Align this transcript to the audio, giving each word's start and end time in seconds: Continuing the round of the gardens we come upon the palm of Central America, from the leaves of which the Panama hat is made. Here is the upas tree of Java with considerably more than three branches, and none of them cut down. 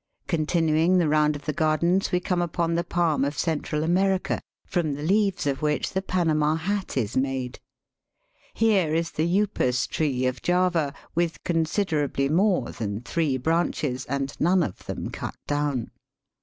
Continuing 0.25 0.97
the 0.97 1.07
round 1.07 1.35
of 1.35 1.45
the 1.45 1.53
gardens 1.53 2.11
we 2.11 2.19
come 2.19 2.41
upon 2.41 2.73
the 2.73 2.83
palm 2.83 3.23
of 3.23 3.37
Central 3.37 3.83
America, 3.83 4.41
from 4.65 4.95
the 4.95 5.03
leaves 5.03 5.45
of 5.45 5.61
which 5.61 5.91
the 5.93 6.01
Panama 6.01 6.55
hat 6.55 6.97
is 6.97 7.15
made. 7.15 7.59
Here 8.55 8.95
is 8.95 9.11
the 9.11 9.27
upas 9.39 9.85
tree 9.85 10.25
of 10.25 10.41
Java 10.41 10.95
with 11.13 11.43
considerably 11.43 12.29
more 12.29 12.71
than 12.71 13.01
three 13.01 13.37
branches, 13.37 14.05
and 14.07 14.35
none 14.39 14.63
of 14.63 14.83
them 14.87 15.11
cut 15.11 15.35
down. 15.45 15.91